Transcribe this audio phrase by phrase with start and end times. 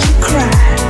[0.00, 0.89] just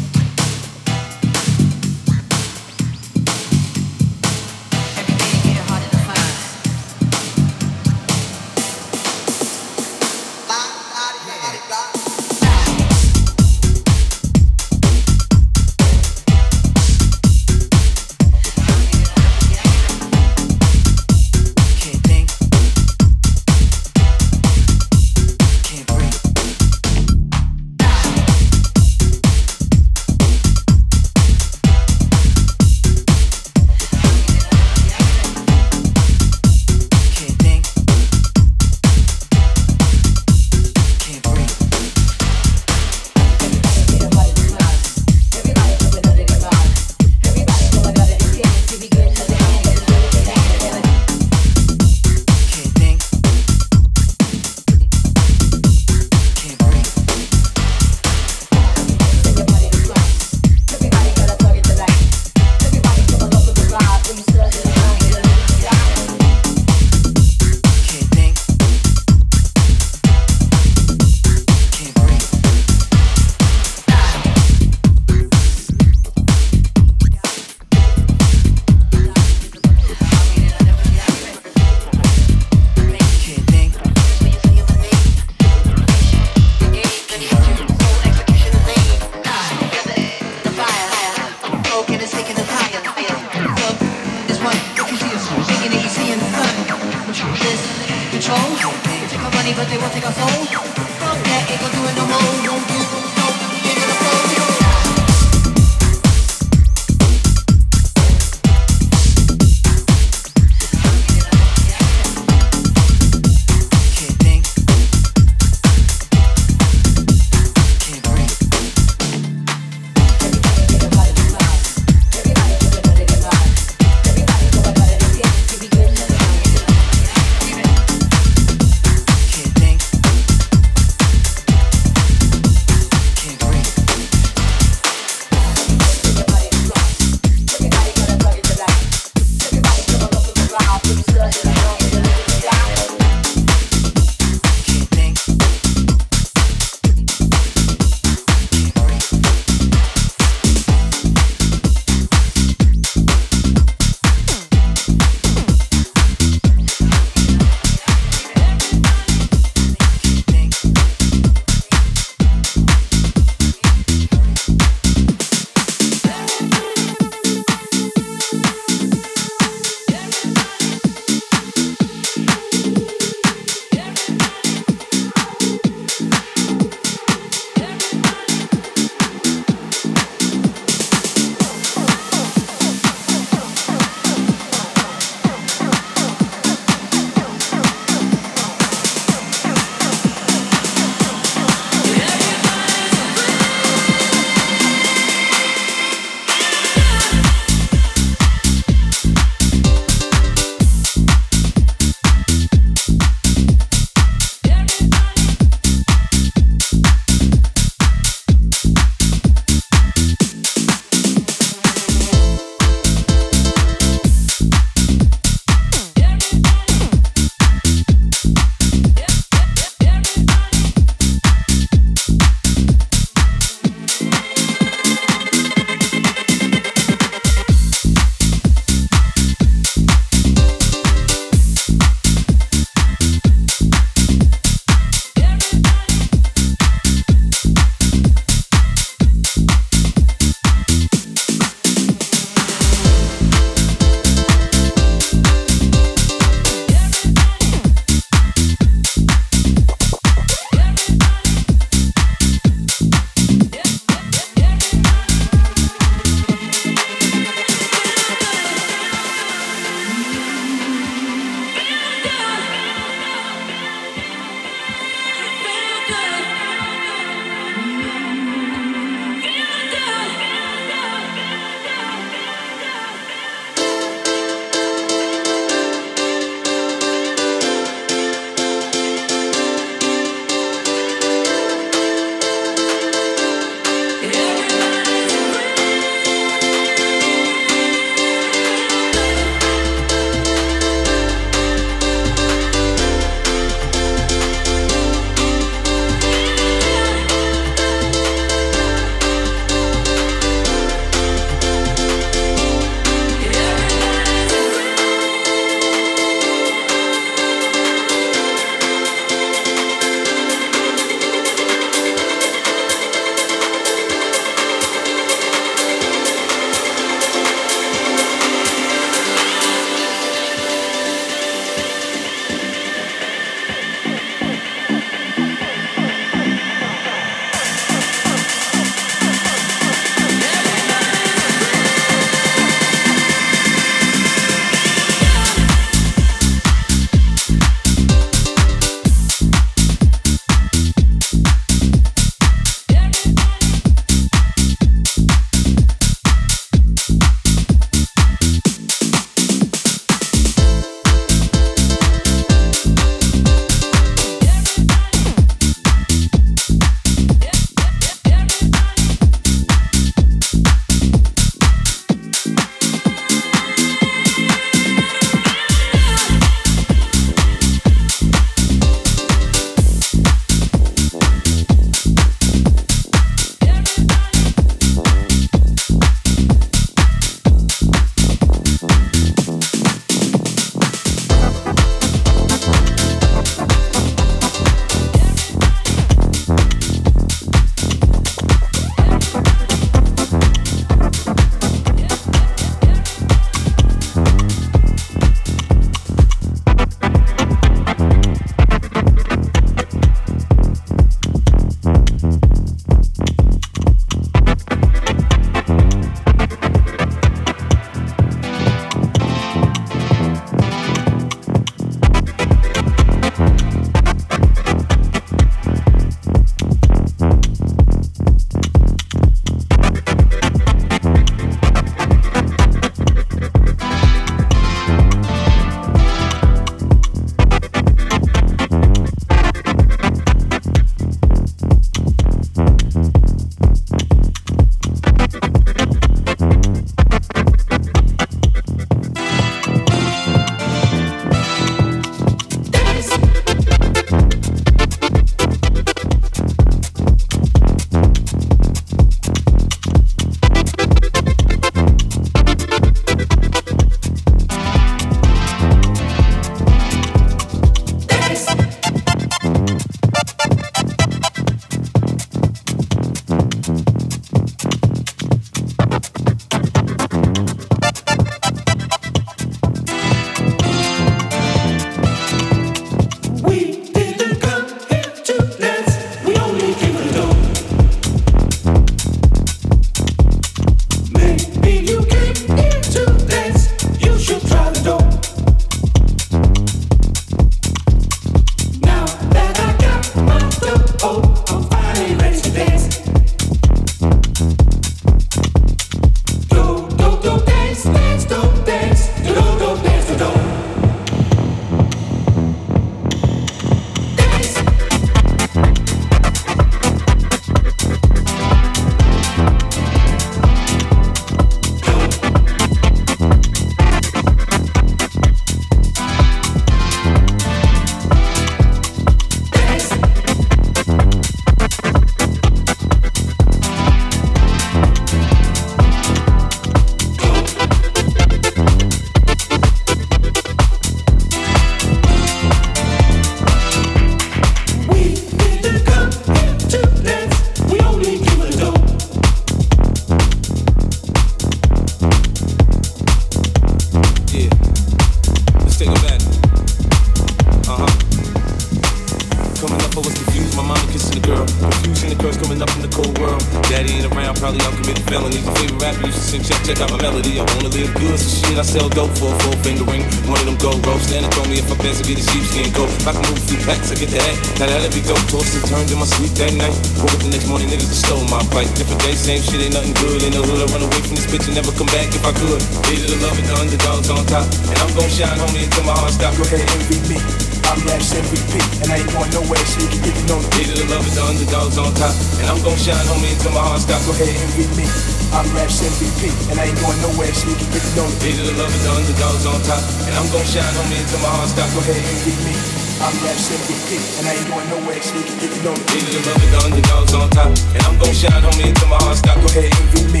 [558.40, 559.84] I sell dope for a full finger ring.
[560.08, 560.88] One of them gold ropes.
[560.88, 562.72] Santa told me if I pass, I get a sheepskin coat.
[562.72, 564.16] If I can move a few packs, I get the hat.
[564.40, 564.96] Now that'll be dope.
[565.12, 566.56] Tossed and turned in my sleep that night.
[566.80, 568.48] Woke up the next morning, niggas just stole my bike.
[568.56, 570.00] Different day, same shit, ain't nothing good.
[570.08, 572.16] In the hood, I run away from this bitch and never come back if I
[572.16, 572.40] could.
[572.64, 574.24] Hated the love and the underdogs on top.
[574.48, 576.16] And I'm gon' shine, homie, until my heart stop.
[576.16, 576.96] Go ahead, envy me.
[577.44, 580.28] I'm Raps MVP, and I ain't going nowhere, so you can get to know me.
[580.40, 581.92] Hated the love and the underdogs on top.
[582.16, 583.84] And I'm gon' shine, homie, until my heart stop.
[583.84, 584.99] Go ahead, envy me.
[585.10, 587.98] I'm Raps MVP, and I ain't going nowhere, so you can get to know me.
[587.98, 589.58] Hated the love and the underdogs on top.
[589.82, 591.50] And I'm gon' shine, on me until my heart stops.
[591.50, 591.82] Go ahead,
[592.22, 592.34] me.
[592.78, 595.66] I'm Raps MVP, and I ain't going nowhere, so you can get to know me.
[595.66, 597.30] Hated the love and the underdogs on top.
[597.58, 599.18] And I'm gon' shine, on me until my heart stops.
[599.18, 599.50] Go ahead,
[599.90, 600.00] me.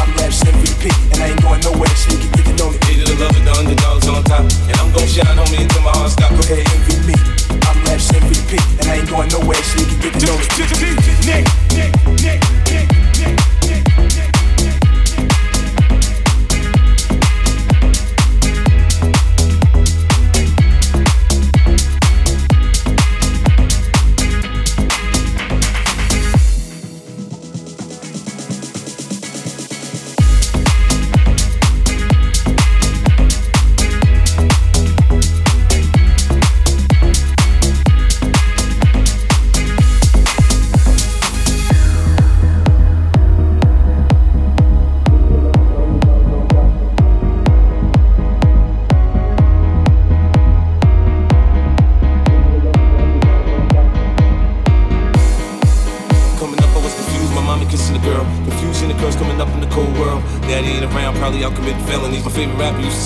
[0.00, 2.78] I'm Raps MVP, and I ain't going nowhere, so you can get to know me.
[2.88, 4.44] Hated the love and the underdogs on top.
[4.72, 6.32] And I'm gon' shine, on me until my heart stops.
[6.32, 6.64] Go ahead,
[7.04, 7.16] me.
[7.60, 10.48] I'm Raps MVP, and I ain't going nowhere, so you can get to know me.
[11.28, 11.44] Nick,
[11.76, 11.92] Nick,
[12.24, 12.40] Nick,
[12.72, 13.05] Nick.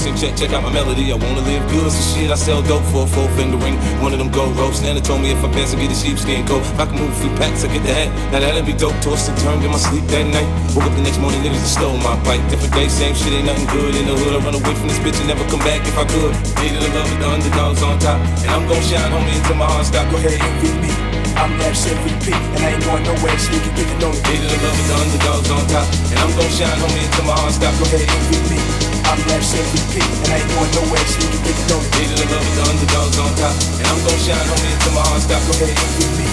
[0.01, 1.13] Favorite rapper used to sing, check, check out my melody.
[1.13, 3.77] I wanna live good, so shit, I sell dope for a four finger ring.
[4.01, 4.81] One of them gold ropes.
[4.81, 6.63] Nana told me if I pass, I get a sheepskin coat.
[6.63, 8.09] If I can move a few packs, I get the hat.
[8.33, 8.97] Now that'll be dope.
[9.01, 10.49] Tossed and turned in my sleep that night.
[10.75, 12.43] Woke up the next morning, niggas just stole my bike.
[12.51, 13.95] Different day, same shit, ain't nothing good.
[13.97, 16.05] In the hood, I run away from this bitch and never come back if I
[16.09, 16.33] could.
[16.61, 18.21] Hated the love of the underdogs on top.
[18.45, 20.05] And I'm gon' shine, homie, until my heart stop.
[20.11, 20.93] Go ahead, and envy me.
[21.41, 24.21] I'm Raps MVP, and I ain't going nowhere, so you can get to know me.
[24.29, 25.87] Hated the love of the underdogs on top.
[26.13, 27.73] And I'm gon' shine, homie, until my heart stop.
[27.81, 28.90] Go ahead, and envy me.
[29.11, 31.91] I'm Raps MVP, and I ain't going nowhere, so you can get know me.
[31.99, 33.59] Hated the love of the underdogs on top.
[33.83, 35.43] And I'm gon' shine, homie, until my heart stop.
[35.51, 36.27] Go ahead, me.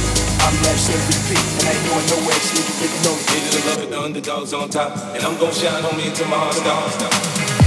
[0.46, 3.24] I'm Raps MVP, and I ain't going nowhere, so you can get to know me.
[3.34, 4.94] Hated the love of the underdogs on top.
[5.18, 7.10] And I'm gon' shine, homie, until my heart stop.
[7.42, 7.67] Nick,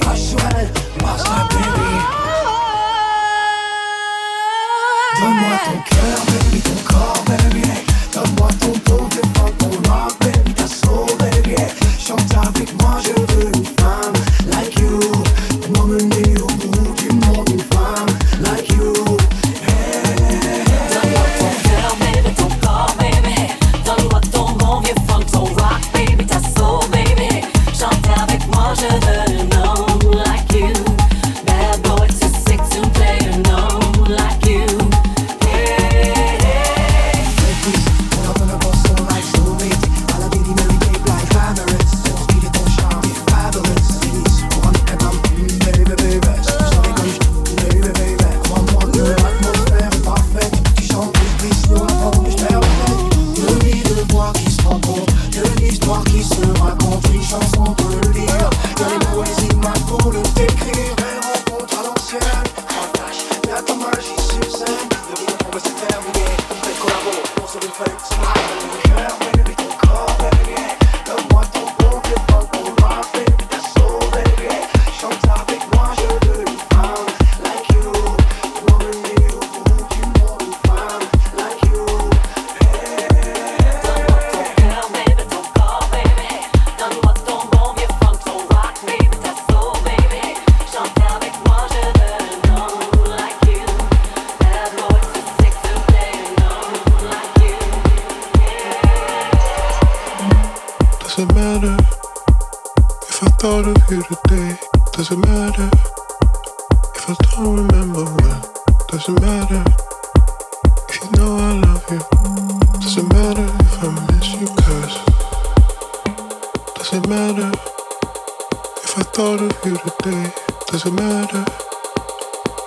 [119.21, 120.33] thought of you today.
[120.65, 121.45] Doesn't matter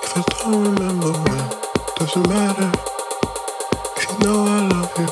[0.05, 1.47] if I don't remember when.
[1.97, 2.71] Doesn't matter
[3.97, 5.09] if you know I love you.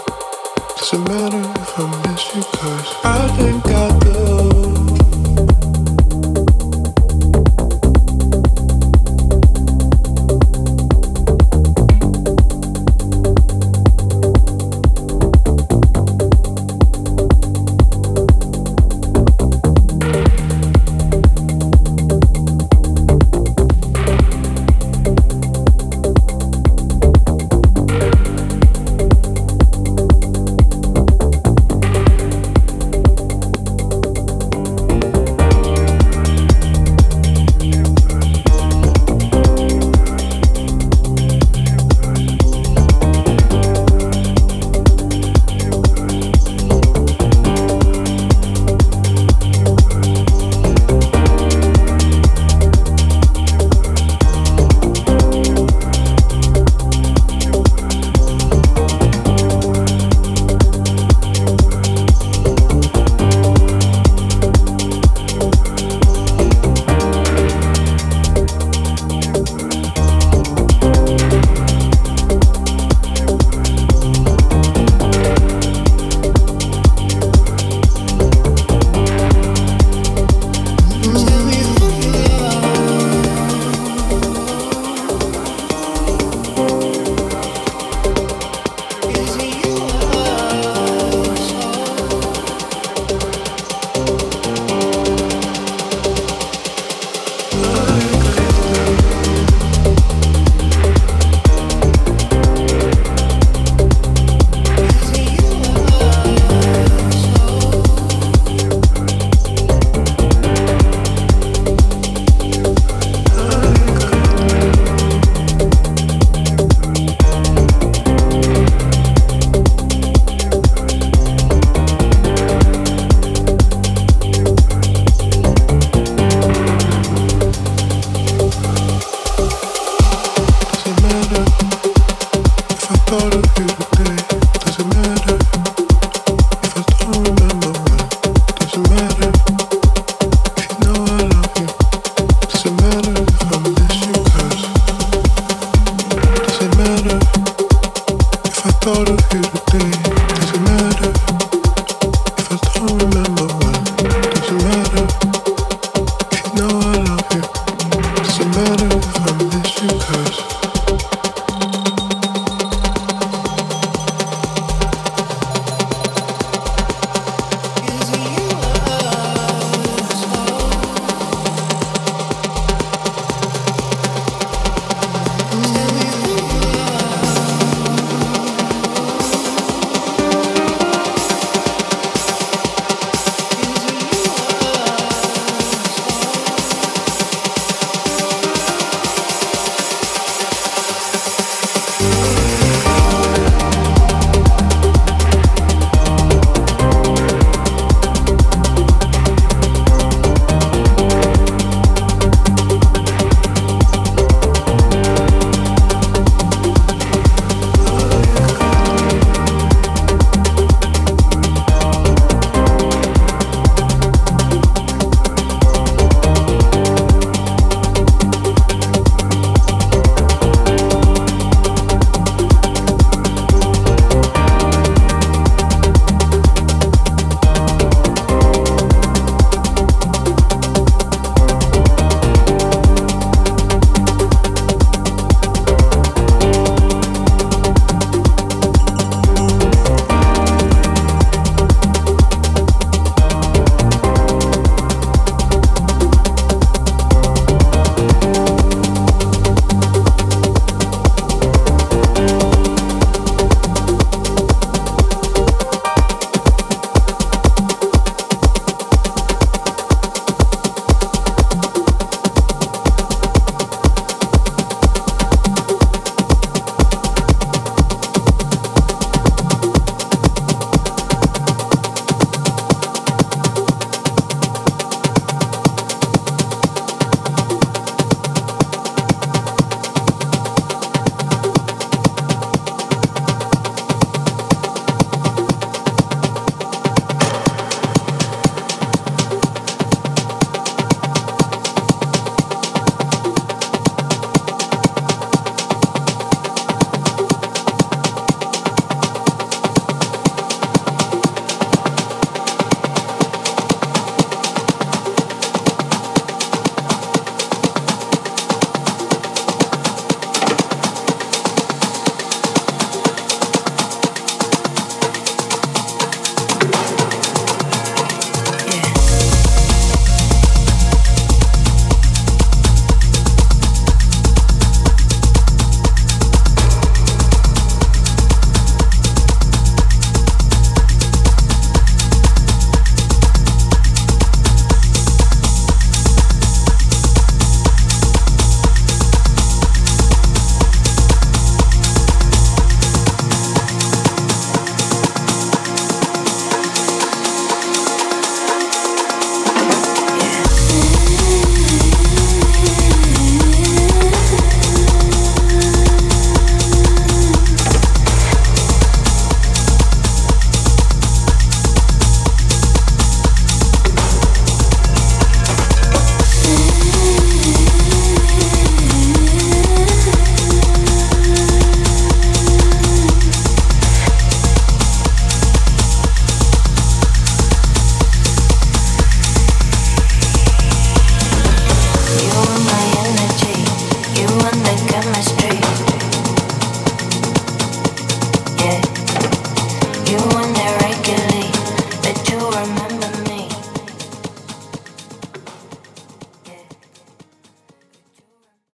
[0.76, 4.01] Doesn't matter if I miss you, cause I think I.